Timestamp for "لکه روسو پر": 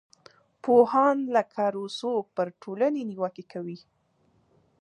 1.35-2.47